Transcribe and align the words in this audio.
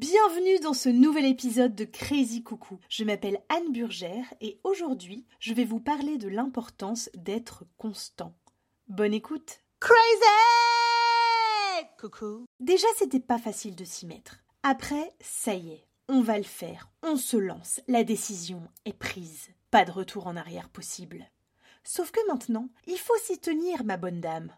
Bienvenue 0.00 0.58
dans 0.60 0.72
ce 0.72 0.88
nouvel 0.88 1.26
épisode 1.26 1.74
de 1.74 1.84
Crazy 1.84 2.42
Coucou. 2.42 2.78
Je 2.88 3.04
m'appelle 3.04 3.42
Anne 3.50 3.70
Burgère 3.70 4.32
et 4.40 4.58
aujourd'hui, 4.64 5.26
je 5.40 5.52
vais 5.52 5.66
vous 5.66 5.78
parler 5.78 6.16
de 6.16 6.26
l'importance 6.26 7.10
d'être 7.12 7.66
constant. 7.76 8.32
Bonne 8.88 9.12
écoute. 9.12 9.60
Crazy 9.78 10.00
Coucou. 11.98 12.46
Déjà, 12.60 12.86
c'était 12.96 13.20
pas 13.20 13.36
facile 13.36 13.76
de 13.76 13.84
s'y 13.84 14.06
mettre. 14.06 14.38
Après, 14.62 15.12
ça 15.20 15.52
y 15.52 15.70
est, 15.70 15.86
on 16.08 16.22
va 16.22 16.38
le 16.38 16.44
faire, 16.44 16.88
on 17.02 17.16
se 17.16 17.36
lance, 17.36 17.82
la 17.86 18.02
décision 18.02 18.62
est 18.86 18.98
prise. 18.98 19.48
Pas 19.70 19.84
de 19.84 19.90
retour 19.90 20.28
en 20.28 20.36
arrière 20.36 20.70
possible. 20.70 21.26
Sauf 21.84 22.10
que 22.10 22.26
maintenant, 22.26 22.70
il 22.86 22.96
faut 22.96 23.18
s'y 23.22 23.38
tenir, 23.38 23.84
ma 23.84 23.98
bonne 23.98 24.22
dame. 24.22 24.50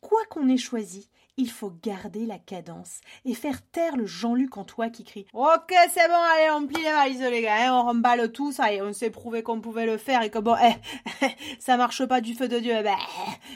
Quoi 0.00 0.20
qu'on 0.30 0.48
ait 0.48 0.56
choisi, 0.56 1.08
il 1.38 1.50
faut 1.50 1.72
garder 1.82 2.26
la 2.26 2.38
cadence 2.38 3.00
et 3.24 3.34
faire 3.34 3.62
taire 3.70 3.96
le 3.96 4.06
Jean-Luc 4.06 4.56
en 4.56 4.64
toi 4.64 4.90
qui 4.90 5.04
crie 5.04 5.26
Ok, 5.32 5.72
c'est 5.90 6.08
bon, 6.08 6.14
allez, 6.14 6.50
on 6.50 6.66
plie 6.66 6.82
les 6.82 6.92
valises, 6.92 7.22
les 7.22 7.42
gars, 7.42 7.68
hein, 7.68 7.72
on 7.72 7.82
remballe 7.84 8.30
tout, 8.32 8.52
ça 8.52 8.72
y 8.72 8.76
est, 8.76 8.82
on 8.82 8.92
s'est 8.92 9.10
prouvé 9.10 9.42
qu'on 9.42 9.60
pouvait 9.60 9.86
le 9.86 9.96
faire 9.96 10.22
et 10.22 10.30
que 10.30 10.38
bon, 10.38 10.56
eh, 10.62 11.26
ça 11.58 11.76
marche 11.76 12.04
pas 12.06 12.20
du 12.20 12.34
feu 12.34 12.48
de 12.48 12.58
Dieu, 12.58 12.74
ben, 12.82 12.96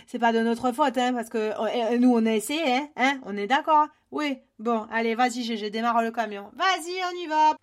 c'est 0.06 0.18
pas 0.18 0.32
de 0.32 0.40
notre 0.40 0.72
faute, 0.72 0.96
hein, 0.96 1.12
parce 1.12 1.28
que 1.28 1.52
eh, 1.74 1.98
nous, 1.98 2.12
on 2.14 2.24
a 2.24 2.32
essayé, 2.32 2.76
hein, 2.76 2.88
hein 2.96 3.20
on 3.24 3.36
est 3.36 3.48
d'accord 3.48 3.88
Oui, 4.10 4.38
bon, 4.58 4.86
allez, 4.92 5.14
vas-y, 5.14 5.42
j'ai 5.42 5.70
démarre 5.70 6.02
le 6.02 6.12
camion. 6.12 6.50
Vas-y, 6.54 6.94
on 7.12 7.24
y 7.24 7.26
va. 7.26 7.56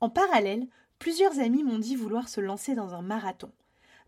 En 0.00 0.08
parallèle, 0.08 0.66
plusieurs 0.98 1.40
amis 1.40 1.64
m'ont 1.64 1.78
dit 1.78 1.96
vouloir 1.96 2.28
se 2.28 2.40
lancer 2.40 2.74
dans 2.74 2.94
un 2.94 3.02
marathon. 3.02 3.50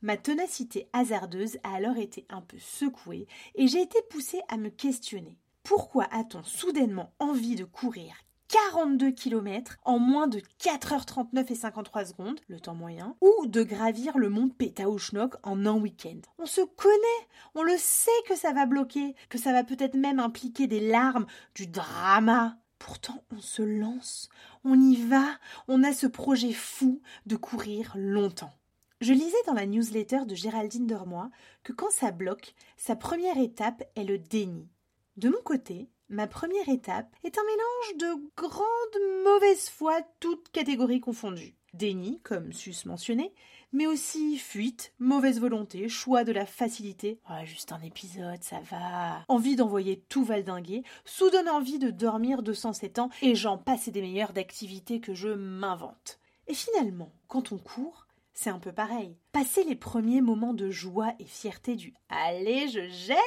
Ma 0.02 0.16
ténacité 0.16 0.88
hasardeuse 0.94 1.58
a 1.62 1.74
alors 1.74 1.98
été 1.98 2.24
un 2.30 2.40
peu 2.40 2.56
secouée 2.58 3.26
et 3.54 3.68
j'ai 3.68 3.82
été 3.82 3.98
poussée 4.08 4.40
à 4.48 4.56
me 4.56 4.70
questionner. 4.70 5.36
Pourquoi 5.62 6.04
a-t-on 6.10 6.42
soudainement 6.42 7.12
envie 7.18 7.54
de 7.54 7.64
courir 7.64 8.14
42 8.48 9.10
km 9.10 9.76
en 9.84 9.98
moins 9.98 10.26
de 10.26 10.40
4h39 10.58 11.52
et 11.52 11.54
53 11.54 12.04
secondes, 12.06 12.40
le 12.48 12.58
temps 12.58 12.74
moyen, 12.74 13.14
ou 13.20 13.46
de 13.46 13.62
gravir 13.62 14.16
le 14.16 14.30
mont 14.30 14.48
Pétaouchnok 14.48 15.34
en 15.42 15.66
un 15.66 15.78
week-end? 15.78 16.20
On 16.38 16.46
se 16.46 16.62
connaît, 16.62 17.28
on 17.54 17.62
le 17.62 17.76
sait 17.76 18.10
que 18.26 18.34
ça 18.34 18.52
va 18.52 18.64
bloquer, 18.64 19.14
que 19.28 19.38
ça 19.38 19.52
va 19.52 19.64
peut-être 19.64 19.96
même 19.96 20.18
impliquer 20.18 20.66
des 20.66 20.80
larmes, 20.80 21.26
du 21.54 21.66
drama. 21.66 22.56
Pourtant, 22.78 23.22
on 23.30 23.40
se 23.42 23.60
lance, 23.60 24.30
on 24.64 24.80
y 24.80 24.96
va, 24.96 25.26
on 25.68 25.84
a 25.84 25.92
ce 25.92 26.06
projet 26.06 26.54
fou 26.54 27.02
de 27.26 27.36
courir 27.36 27.92
longtemps. 27.94 28.54
Je 29.00 29.14
lisais 29.14 29.42
dans 29.46 29.54
la 29.54 29.64
newsletter 29.64 30.26
de 30.26 30.34
Géraldine 30.34 30.86
Dormoy 30.86 31.30
que 31.62 31.72
quand 31.72 31.90
ça 31.90 32.10
bloque, 32.10 32.54
sa 32.76 32.96
première 32.96 33.38
étape 33.38 33.82
est 33.96 34.04
le 34.04 34.18
déni. 34.18 34.68
De 35.16 35.30
mon 35.30 35.40
côté, 35.42 35.88
ma 36.10 36.26
première 36.26 36.68
étape 36.68 37.16
est 37.24 37.38
un 37.38 37.44
mélange 37.44 37.96
de 37.96 38.30
grande 38.36 39.24
mauvaise 39.24 39.70
foi, 39.70 40.02
toutes 40.20 40.50
catégories 40.50 41.00
confondues. 41.00 41.56
Déni, 41.72 42.20
comme 42.24 42.52
sus 42.52 42.84
mentionné, 42.84 43.32
mais 43.72 43.86
aussi 43.86 44.36
fuite, 44.36 44.92
mauvaise 44.98 45.40
volonté, 45.40 45.88
choix 45.88 46.22
de 46.22 46.32
la 46.32 46.44
facilité. 46.44 47.20
Oh, 47.30 47.42
juste 47.46 47.72
un 47.72 47.80
épisode, 47.80 48.42
ça 48.42 48.60
va. 48.70 49.24
Envie 49.28 49.56
d'envoyer 49.56 50.04
tout 50.10 50.24
valdinguer, 50.24 50.82
soudaine 51.06 51.48
envie 51.48 51.78
de 51.78 51.90
dormir 51.90 52.42
207 52.42 52.98
ans, 52.98 53.08
et 53.22 53.34
j'en 53.34 53.56
passe 53.56 53.88
des 53.88 54.02
meilleures 54.02 54.34
d'activités 54.34 55.00
que 55.00 55.14
je 55.14 55.28
m'invente. 55.28 56.20
Et 56.48 56.54
finalement, 56.54 57.12
quand 57.28 57.52
on 57.52 57.58
court, 57.58 58.06
c'est 58.40 58.48
un 58.48 58.58
peu 58.58 58.72
pareil. 58.72 59.18
Passer 59.32 59.64
les 59.64 59.76
premiers 59.76 60.22
moments 60.22 60.54
de 60.54 60.70
joie 60.70 61.12
et 61.18 61.26
fierté 61.26 61.76
du 61.76 61.92
Allez, 62.08 62.68
je 62.68 62.88
gère 62.88 63.18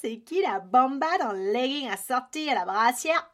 c'est 0.00 0.20
qui 0.20 0.40
la 0.40 0.60
bomba 0.60 1.06
dans 1.20 1.32
le 1.32 1.52
legging 1.52 1.90
assorti 1.90 2.48
à 2.48 2.54
la 2.54 2.64
brassière? 2.64 3.28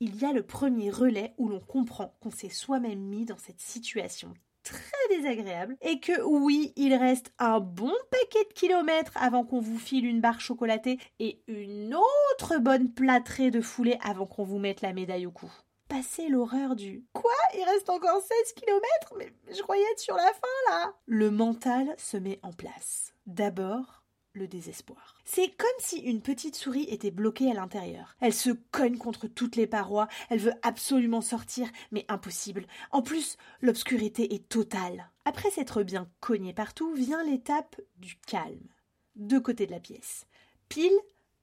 Il 0.00 0.16
y 0.16 0.24
a 0.24 0.32
le 0.32 0.44
premier 0.44 0.90
relais 0.90 1.34
où 1.38 1.48
l'on 1.48 1.58
comprend 1.58 2.16
qu'on 2.20 2.30
s'est 2.30 2.48
soi-même 2.48 3.00
mis 3.00 3.24
dans 3.24 3.36
cette 3.36 3.60
situation 3.60 4.32
très 4.62 5.16
désagréable 5.16 5.76
et 5.80 5.98
que 6.00 6.22
oui, 6.22 6.72
il 6.76 6.94
reste 6.94 7.32
un 7.38 7.60
bon 7.60 7.92
paquet 8.10 8.44
de 8.48 8.54
kilomètres 8.54 9.12
avant 9.16 9.44
qu'on 9.44 9.60
vous 9.60 9.78
file 9.78 10.06
une 10.06 10.20
barre 10.20 10.40
chocolatée 10.40 10.98
et 11.18 11.42
une 11.48 11.94
autre 11.94 12.58
bonne 12.58 12.92
plâtrée 12.92 13.50
de 13.50 13.60
foulée 13.60 13.98
avant 14.02 14.26
qu'on 14.26 14.44
vous 14.44 14.58
mette 14.58 14.82
la 14.82 14.92
médaille 14.92 15.26
au 15.26 15.32
cou 15.32 15.52
passer 15.88 16.28
l'horreur 16.28 16.76
du 16.76 17.04
Quoi 17.12 17.32
Il 17.54 17.64
reste 17.64 17.90
encore 17.90 18.20
16 18.20 18.52
kilomètres 18.54 19.14
Mais 19.16 19.32
je 19.54 19.62
croyais 19.62 19.84
être 19.92 20.00
sur 20.00 20.16
la 20.16 20.32
fin 20.32 20.70
là 20.70 20.94
Le 21.06 21.30
mental 21.30 21.94
se 21.98 22.16
met 22.16 22.38
en 22.42 22.52
place. 22.52 23.14
D'abord, 23.26 24.04
le 24.32 24.46
désespoir. 24.46 25.16
C'est 25.24 25.48
comme 25.56 25.68
si 25.78 25.98
une 25.98 26.20
petite 26.20 26.56
souris 26.56 26.86
était 26.88 27.10
bloquée 27.10 27.50
à 27.50 27.54
l'intérieur. 27.54 28.16
Elle 28.20 28.34
se 28.34 28.50
cogne 28.50 28.98
contre 28.98 29.26
toutes 29.26 29.56
les 29.56 29.66
parois, 29.66 30.08
elle 30.28 30.38
veut 30.38 30.54
absolument 30.62 31.22
sortir, 31.22 31.68
mais 31.90 32.04
impossible. 32.08 32.66
En 32.90 33.02
plus, 33.02 33.36
l'obscurité 33.60 34.34
est 34.34 34.48
totale. 34.48 35.10
Après 35.24 35.50
s'être 35.50 35.82
bien 35.82 36.08
cognée 36.20 36.52
partout, 36.52 36.92
vient 36.92 37.24
l'étape 37.24 37.80
du 37.96 38.16
calme. 38.26 38.68
Deux 39.16 39.40
côtés 39.40 39.66
de 39.66 39.72
la 39.72 39.80
pièce. 39.80 40.26
Pile, 40.68 40.98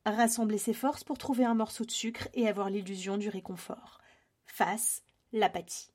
rassembler 0.06 0.58
ses 0.58 0.74
forces 0.74 1.04
pour 1.04 1.18
trouver 1.18 1.46
un 1.46 1.56
morceau 1.56 1.86
de 1.86 1.92
sucre 1.92 2.28
et 2.34 2.48
avoir 2.48 2.70
l'illusion 2.70 3.18
du 3.18 3.30
réconfort 3.30 4.00
face 4.53 5.02
l'apathie. 5.31 5.90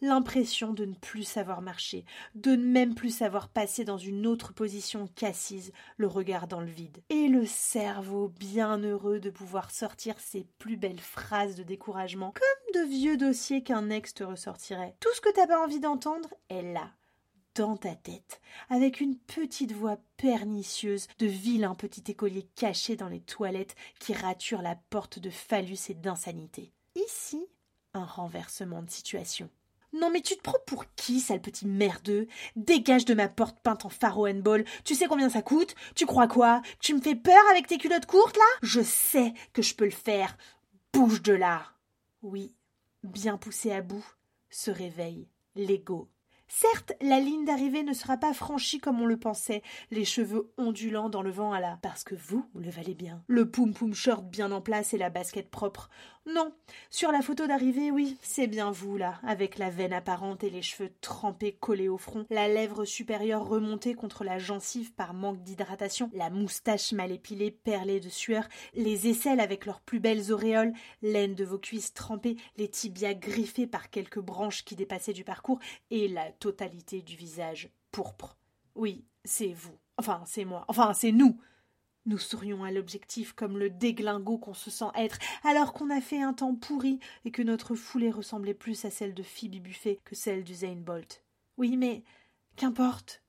L'impression 0.00 0.72
de 0.72 0.84
ne 0.84 0.94
plus 0.94 1.24
savoir 1.24 1.62
marcher, 1.62 2.04
de 2.34 2.54
ne 2.54 2.64
même 2.64 2.94
plus 2.94 3.10
savoir 3.10 3.48
passer 3.48 3.84
dans 3.84 3.96
une 3.96 4.26
autre 4.26 4.52
position 4.52 5.08
qu'assise, 5.16 5.72
le 5.96 6.06
regard 6.06 6.46
dans 6.46 6.60
le 6.60 6.70
vide. 6.70 7.02
Et 7.08 7.26
le 7.26 7.46
cerveau 7.46 8.28
bien 8.28 8.78
heureux 8.78 9.18
de 9.18 9.30
pouvoir 9.30 9.70
sortir 9.70 10.20
ses 10.20 10.46
plus 10.58 10.76
belles 10.76 11.00
phrases 11.00 11.56
de 11.56 11.62
découragement, 11.62 12.32
comme 12.32 12.82
de 12.82 12.88
vieux 12.88 13.16
dossiers 13.16 13.62
qu'un 13.62 13.90
ex 13.90 14.14
te 14.14 14.24
ressortirait. 14.24 14.96
Tout 15.00 15.14
ce 15.14 15.20
que 15.20 15.32
t'as 15.32 15.46
pas 15.46 15.64
envie 15.64 15.80
d'entendre 15.80 16.34
est 16.50 16.62
là, 16.62 16.90
dans 17.54 17.76
ta 17.76 17.94
tête, 17.94 18.40
avec 18.68 19.00
une 19.00 19.16
petite 19.16 19.72
voix 19.72 19.98
pernicieuse 20.18 21.08
de 21.18 21.26
vilain 21.26 21.74
petit 21.74 22.10
écolier 22.10 22.46
caché 22.56 22.96
dans 22.96 23.08
les 23.08 23.22
toilettes 23.22 23.74
qui 23.98 24.12
rature 24.12 24.62
la 24.62 24.76
porte 24.90 25.18
de 25.18 25.30
phallus 25.30 25.88
et 25.88 25.94
d'insanité. 25.94 26.72
Ici, 26.96 27.44
un 27.94 28.04
renversement 28.04 28.82
de 28.82 28.90
situation. 28.90 29.48
Non 29.92 30.10
mais 30.10 30.20
tu 30.20 30.36
te 30.36 30.42
prends 30.42 30.58
pour 30.66 30.84
qui, 30.96 31.20
sale 31.20 31.40
petit 31.40 31.66
merdeux? 31.66 32.26
Dégage 32.56 33.04
de 33.04 33.14
ma 33.14 33.28
porte 33.28 33.60
peinte 33.60 33.84
en 33.84 33.88
pharo 33.88 34.26
ball. 34.34 34.64
Tu 34.84 34.94
sais 34.94 35.06
combien 35.06 35.30
ça 35.30 35.40
coûte? 35.40 35.74
Tu 35.94 36.04
crois 36.04 36.26
quoi? 36.26 36.62
Tu 36.80 36.94
me 36.94 37.00
fais 37.00 37.14
peur 37.14 37.42
avec 37.50 37.68
tes 37.68 37.78
culottes 37.78 38.06
courtes 38.06 38.36
là? 38.36 38.42
Je 38.62 38.82
sais 38.82 39.32
que 39.52 39.62
je 39.62 39.74
peux 39.74 39.84
le 39.84 39.90
faire. 39.92 40.36
Bouge 40.92 41.22
de 41.22 41.32
là. 41.32 41.66
Oui, 42.22 42.54
bien 43.04 43.36
poussé 43.36 43.70
à 43.70 43.82
bout, 43.82 44.04
se 44.50 44.70
réveille 44.70 45.28
l'ego 45.54 46.08
Certes, 46.56 46.92
la 47.00 47.18
ligne 47.18 47.44
d'arrivée 47.44 47.82
ne 47.82 47.92
sera 47.92 48.16
pas 48.16 48.32
franchie 48.32 48.78
comme 48.78 49.00
on 49.00 49.06
le 49.06 49.16
pensait, 49.16 49.60
les 49.90 50.04
cheveux 50.04 50.52
ondulants 50.56 51.08
dans 51.08 51.20
le 51.20 51.32
vent 51.32 51.52
à 51.52 51.58
la 51.58 51.80
parce 51.82 52.04
que 52.04 52.14
vous, 52.14 52.46
le 52.54 52.70
valez 52.70 52.94
bien. 52.94 53.24
Le 53.26 53.50
poum 53.50 53.74
poum 53.74 53.92
short 53.92 54.24
bien 54.24 54.52
en 54.52 54.60
place 54.60 54.94
et 54.94 54.98
la 54.98 55.10
basket 55.10 55.50
propre. 55.50 55.90
Non, 56.26 56.54
sur 56.88 57.12
la 57.12 57.20
photo 57.20 57.46
d'arrivée, 57.46 57.90
oui, 57.90 58.16
c'est 58.22 58.46
bien 58.46 58.70
vous 58.70 58.96
là, 58.96 59.20
avec 59.24 59.58
la 59.58 59.68
veine 59.68 59.92
apparente 59.92 60.42
et 60.42 60.48
les 60.48 60.62
cheveux 60.62 60.90
trempés 61.02 61.52
collés 61.52 61.90
au 61.90 61.98
front, 61.98 62.24
la 62.30 62.48
lèvre 62.48 62.86
supérieure 62.86 63.46
remontée 63.46 63.94
contre 63.94 64.24
la 64.24 64.38
gencive 64.38 64.94
par 64.94 65.12
manque 65.12 65.42
d'hydratation, 65.42 66.08
la 66.14 66.30
moustache 66.30 66.92
mal 66.92 67.12
épilée 67.12 67.50
perlée 67.50 68.00
de 68.00 68.08
sueur, 68.08 68.48
les 68.72 69.06
aisselles 69.08 69.40
avec 69.40 69.66
leurs 69.66 69.82
plus 69.82 70.00
belles 70.00 70.32
auréoles, 70.32 70.72
l'aine 71.02 71.34
de 71.34 71.44
vos 71.44 71.58
cuisses 71.58 71.92
trempées, 71.92 72.36
les 72.56 72.68
tibias 72.68 73.12
griffés 73.12 73.66
par 73.66 73.90
quelques 73.90 74.20
branches 74.20 74.64
qui 74.64 74.76
dépassaient 74.76 75.12
du 75.12 75.24
parcours. 75.24 75.58
Et 75.90 76.08
la 76.08 76.32
totalité 76.44 77.00
du 77.00 77.16
visage 77.16 77.70
pourpre. 77.90 78.36
Oui, 78.74 79.06
c'est 79.24 79.54
vous. 79.54 79.78
Enfin, 79.96 80.22
c'est 80.26 80.44
moi. 80.44 80.66
Enfin, 80.68 80.92
c'est 80.92 81.10
nous. 81.10 81.40
Nous 82.04 82.18
sourions 82.18 82.64
à 82.64 82.70
l'objectif 82.70 83.32
comme 83.32 83.56
le 83.56 83.70
déglingo 83.70 84.36
qu'on 84.36 84.52
se 84.52 84.70
sent 84.70 84.90
être, 84.94 85.18
alors 85.42 85.72
qu'on 85.72 85.88
a 85.88 86.02
fait 86.02 86.20
un 86.20 86.34
temps 86.34 86.54
pourri 86.54 87.00
et 87.24 87.30
que 87.30 87.40
notre 87.40 87.74
foulée 87.74 88.10
ressemblait 88.10 88.52
plus 88.52 88.84
à 88.84 88.90
celle 88.90 89.14
de 89.14 89.22
Phoebe 89.22 89.62
Buffet 89.62 90.00
que 90.04 90.14
celle 90.14 90.44
du 90.44 90.52
Zane 90.52 90.82
Bolt. 90.82 91.24
Oui, 91.56 91.78
mais 91.78 92.04
qu'importe, 92.56 93.22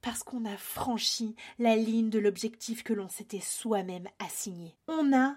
parce 0.00 0.22
qu'on 0.22 0.44
a 0.44 0.56
franchi 0.56 1.34
la 1.58 1.74
ligne 1.74 2.08
de 2.08 2.20
l'objectif 2.20 2.84
que 2.84 2.92
l'on 2.92 3.08
s'était 3.08 3.40
soi-même 3.40 4.06
assigné. 4.20 4.76
On 4.86 5.12
a 5.12 5.34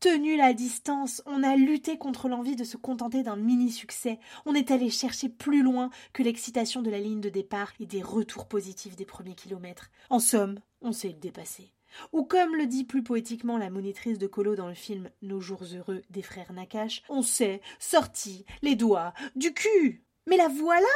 tenu 0.00 0.36
la 0.36 0.52
distance, 0.54 1.22
on 1.26 1.42
a 1.42 1.56
lutté 1.56 1.98
contre 1.98 2.28
l'envie 2.28 2.56
de 2.56 2.64
se 2.64 2.76
contenter 2.76 3.22
d'un 3.22 3.36
mini-succès, 3.36 4.18
on 4.44 4.54
est 4.54 4.70
allé 4.70 4.90
chercher 4.90 5.28
plus 5.28 5.62
loin 5.62 5.90
que 6.12 6.22
l'excitation 6.22 6.82
de 6.82 6.90
la 6.90 7.00
ligne 7.00 7.20
de 7.20 7.28
départ 7.28 7.72
et 7.80 7.86
des 7.86 8.02
retours 8.02 8.46
positifs 8.46 8.96
des 8.96 9.04
premiers 9.04 9.34
kilomètres. 9.34 9.90
En 10.10 10.18
somme, 10.18 10.58
on 10.82 10.92
s'est 10.92 11.16
dépassé. 11.20 11.72
Ou 12.12 12.24
comme 12.24 12.56
le 12.56 12.66
dit 12.66 12.84
plus 12.84 13.02
poétiquement 13.02 13.56
la 13.58 13.70
monitrice 13.70 14.18
de 14.18 14.26
Colo 14.26 14.54
dans 14.54 14.68
le 14.68 14.74
film 14.74 15.10
Nos 15.22 15.40
jours 15.40 15.62
heureux 15.74 16.02
des 16.10 16.22
frères 16.22 16.52
Nakash, 16.52 17.02
on 17.08 17.22
s'est 17.22 17.60
sorti 17.78 18.44
les 18.62 18.76
doigts 18.76 19.14
du 19.34 19.54
cul. 19.54 20.04
Mais 20.26 20.36
la 20.36 20.48
voilà 20.48 20.86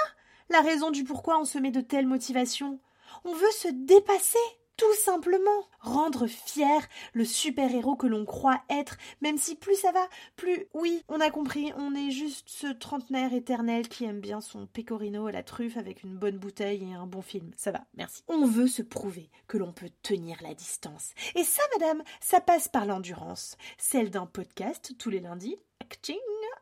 la 0.51 0.61
raison 0.63 0.91
du 0.91 1.05
pourquoi 1.05 1.41
on 1.41 1.45
se 1.45 1.59
met 1.59 1.71
de 1.71 1.81
telles 1.81 2.09
motivations. 2.09 2.81
On 3.25 3.33
veut 3.33 3.53
se 3.53 3.69
dépasser, 3.69 4.39
tout 4.81 4.95
simplement. 4.95 5.69
Rendre 5.81 6.27
fier 6.27 6.89
le 7.13 7.27
super-héros 7.27 7.97
que 7.97 8.07
l'on 8.07 8.25
croit 8.25 8.63
être, 8.71 8.97
même 9.21 9.37
si 9.37 9.55
plus 9.55 9.77
ça 9.77 9.93
va, 9.93 10.09
plus 10.37 10.67
oui, 10.73 11.05
on 11.09 11.21
a 11.21 11.31
compris, 11.31 11.71
on 11.77 11.95
est 11.95 12.11
juste 12.11 12.49
ce 12.49 12.67
trentenaire 12.67 13.35
éternel 13.35 13.89
qui 13.89 14.05
aime 14.05 14.21
bien 14.21 14.41
son 14.41 14.67
pecorino 14.67 15.27
à 15.27 15.33
la 15.33 15.43
truffe 15.43 15.77
avec 15.77 16.03
une 16.03 16.17
bonne 16.17 16.39
bouteille 16.39 16.89
et 16.91 16.95
un 16.95 17.07
bon 17.07 17.21
film. 17.21 17.51
Ça 17.57 17.73
va, 17.73 17.85
merci. 17.95 18.23
On 18.29 18.47
veut 18.47 18.69
se 18.69 18.83
prouver 18.83 19.29
que 19.49 19.59
l'on 19.59 19.73
peut 19.73 19.91
tenir 20.03 20.39
la 20.43 20.55
distance. 20.55 21.13
Et 21.35 21.45
ça, 21.45 21.63
madame, 21.79 22.03
ça 22.23 22.41
passe 22.41 22.69
par 22.69 22.87
l'endurance. 22.87 23.57
Celle 23.77 24.11
d'un 24.11 24.27
podcast 24.27 24.95
tous 24.99 25.11
les 25.11 25.21
lundis, 25.21 25.57
acting, 25.91 26.17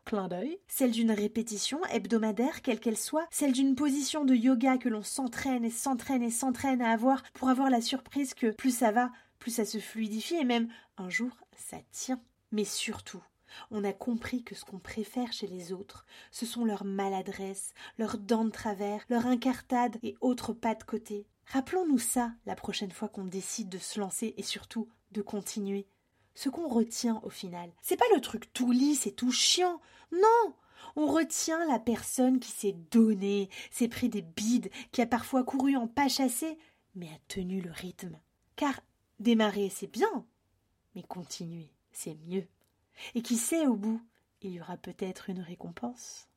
clin 0.05 0.27
celle 0.67 0.89
d'une 0.89 1.11
répétition 1.11 1.85
hebdomadaire, 1.85 2.63
quelle 2.63 2.79
qu'elle 2.79 2.97
soit, 2.97 3.27
celle 3.29 3.51
d'une 3.51 3.75
position 3.75 4.25
de 4.25 4.33
yoga 4.33 4.79
que 4.79 4.89
l'on 4.89 5.03
s'entraîne 5.03 5.63
et 5.63 5.69
s'entraîne 5.69 6.23
et 6.23 6.31
s'entraîne 6.31 6.81
à 6.81 6.89
avoir 6.89 7.21
pour 7.33 7.49
avoir 7.49 7.69
la 7.69 7.79
surprise 7.79 8.33
que 8.33 8.49
plus 8.49 8.75
ça 8.75 8.91
va, 8.91 9.11
plus 9.37 9.51
ça 9.51 9.65
se 9.65 9.77
fluidifie 9.77 10.33
et 10.33 10.45
même 10.45 10.67
un 10.97 11.09
jour 11.09 11.29
ça 11.55 11.77
tient. 11.91 12.19
Mais 12.51 12.65
surtout, 12.65 13.21
on 13.69 13.83
a 13.83 13.93
compris 13.93 14.43
que 14.43 14.55
ce 14.55 14.65
qu'on 14.65 14.79
préfère 14.79 15.31
chez 15.31 15.45
les 15.45 15.73
autres, 15.73 16.07
ce 16.31 16.47
sont 16.47 16.65
leurs 16.65 16.83
maladresses, 16.83 17.75
leurs 17.99 18.17
dents 18.17 18.45
de 18.45 18.49
travers, 18.49 19.05
leur 19.09 19.27
incartade 19.27 19.97
et 20.01 20.15
autres 20.21 20.53
pas 20.53 20.73
de 20.73 20.83
côté. 20.83 21.27
Rappelons-nous 21.45 21.99
ça 21.99 22.31
la 22.47 22.55
prochaine 22.55 22.91
fois 22.91 23.09
qu'on 23.09 23.25
décide 23.25 23.69
de 23.69 23.77
se 23.77 23.99
lancer 23.99 24.33
et 24.37 24.43
surtout 24.43 24.89
de 25.11 25.21
continuer 25.21 25.87
ce 26.39 26.47
qu'on 26.47 26.69
retient 26.69 27.19
au 27.23 27.29
final. 27.29 27.69
C'est 27.81 27.97
pas 27.97 28.05
le 28.15 28.21
truc 28.21 28.53
tout 28.53 28.71
lisse 28.71 29.05
et 29.07 29.11
tout 29.11 29.29
chiant. 29.29 29.81
Non! 30.13 30.53
On 30.95 31.05
retient 31.05 31.67
la 31.67 31.79
personne 31.79 32.39
qui 32.39 32.49
s'est 32.49 32.77
donnée, 32.91 33.49
s'est 33.71 33.89
pris 33.89 34.07
des 34.07 34.21
bides, 34.21 34.69
qui 34.93 35.01
a 35.01 35.05
parfois 35.05 35.43
couru 35.43 35.75
en 35.75 35.85
pas 35.89 36.07
chassé, 36.07 36.57
mais 36.95 37.07
a 37.07 37.19
tenu 37.27 37.59
le 37.59 37.71
rythme. 37.71 38.17
Car 38.55 38.79
démarrer, 39.19 39.69
c'est 39.69 39.91
bien, 39.91 40.25
mais 40.95 41.03
continuer, 41.03 41.73
c'est 41.91 42.15
mieux. 42.25 42.47
Et 43.15 43.21
qui 43.21 43.35
sait, 43.35 43.67
au 43.67 43.75
bout, 43.75 44.01
il 44.41 44.51
y 44.51 44.61
aura 44.61 44.77
peut-être 44.77 45.29
une 45.29 45.41
récompense. 45.41 46.28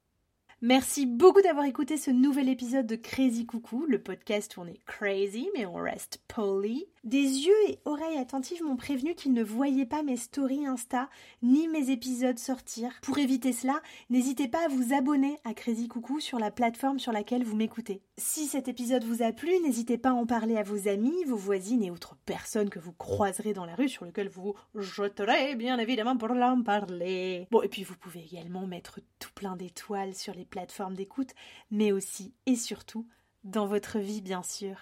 Merci 0.64 1.06
beaucoup 1.06 1.42
d'avoir 1.42 1.64
écouté 1.64 1.96
ce 1.96 2.12
nouvel 2.12 2.48
épisode 2.48 2.86
de 2.86 2.94
Crazy 2.94 3.46
Coucou, 3.46 3.84
le 3.88 4.00
podcast 4.00 4.56
où 4.56 4.60
on 4.60 4.66
est 4.68 4.78
crazy 4.86 5.48
mais 5.56 5.66
on 5.66 5.74
reste 5.74 6.22
poli. 6.28 6.86
Des 7.02 7.18
yeux 7.18 7.68
et 7.68 7.80
oreilles 7.84 8.18
attentives 8.18 8.62
m'ont 8.62 8.76
prévenu 8.76 9.16
qu'ils 9.16 9.32
ne 9.32 9.42
voyaient 9.42 9.86
pas 9.86 10.04
mes 10.04 10.16
stories 10.16 10.66
Insta 10.66 11.10
ni 11.42 11.66
mes 11.66 11.90
épisodes 11.90 12.38
sortir. 12.38 12.92
Pour 13.02 13.18
éviter 13.18 13.52
cela, 13.52 13.82
n'hésitez 14.08 14.46
pas 14.46 14.66
à 14.66 14.68
vous 14.68 14.94
abonner 14.94 15.36
à 15.42 15.52
Crazy 15.52 15.88
Coucou 15.88 16.20
sur 16.20 16.38
la 16.38 16.52
plateforme 16.52 17.00
sur 17.00 17.10
laquelle 17.10 17.42
vous 17.42 17.56
m'écoutez. 17.56 18.00
Si 18.16 18.46
cet 18.46 18.68
épisode 18.68 19.02
vous 19.02 19.24
a 19.24 19.32
plu, 19.32 19.50
n'hésitez 19.64 19.98
pas 19.98 20.10
à 20.10 20.14
en 20.14 20.26
parler 20.26 20.56
à 20.58 20.62
vos 20.62 20.86
amis, 20.86 21.24
vos 21.26 21.34
voisines 21.34 21.82
et 21.82 21.90
autres 21.90 22.14
personnes 22.24 22.70
que 22.70 22.78
vous 22.78 22.92
croiserez 22.92 23.52
dans 23.52 23.66
la 23.66 23.74
rue 23.74 23.88
sur 23.88 24.04
lesquelles 24.04 24.28
vous 24.28 24.54
jeterez 24.76 25.56
bien 25.56 25.80
évidemment 25.80 26.16
pour 26.16 26.28
l'en 26.28 26.62
parler. 26.62 27.48
Bon, 27.50 27.62
et 27.62 27.68
puis 27.68 27.82
vous 27.82 27.96
pouvez 27.96 28.20
également 28.20 28.68
mettre 28.68 29.00
tout 29.18 29.32
plein 29.34 29.56
d'étoiles 29.56 30.14
sur 30.14 30.34
les 30.34 30.44
plateformes 30.52 30.94
d'écoute, 30.94 31.30
mais 31.72 31.90
aussi 31.90 32.32
et 32.46 32.54
surtout 32.54 33.08
dans 33.42 33.66
votre 33.66 33.98
vie 33.98 34.20
bien 34.20 34.44
sûr. 34.44 34.76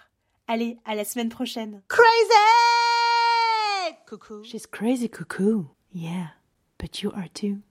Allez, 0.47 0.77
à 0.85 0.93
la 0.93 1.05
semaine 1.05 1.29
prochaine. 1.29 1.81
Crazy! 1.87 2.05
Coucou. 4.07 4.43
She's 4.43 4.67
crazy 4.67 5.09
cuckoo. 5.09 5.71
Yeah, 5.93 6.27
but 6.77 7.01
you 7.01 7.11
are 7.15 7.29
too. 7.33 7.61